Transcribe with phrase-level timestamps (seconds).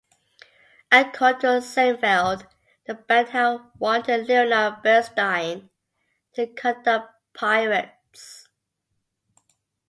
[0.91, 2.47] According to Sinfeld,
[2.87, 5.69] the band had wanted Leonard Bernstein
[6.33, 8.47] to conduct "Pirates".